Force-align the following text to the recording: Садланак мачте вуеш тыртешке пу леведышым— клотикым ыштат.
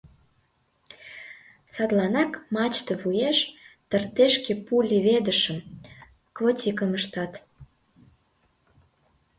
Садланак 1.73 2.31
мачте 2.53 2.93
вуеш 3.01 3.39
тыртешке 3.89 4.53
пу 4.65 4.75
леведышым— 4.89 5.57
клотикым 6.35 6.91
ыштат. 6.99 7.33